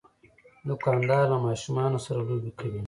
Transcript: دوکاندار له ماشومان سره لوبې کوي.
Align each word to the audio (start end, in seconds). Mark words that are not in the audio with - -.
دوکاندار 0.67 1.23
له 1.31 1.37
ماشومان 1.47 1.91
سره 2.05 2.19
لوبې 2.29 2.51
کوي. 2.59 2.79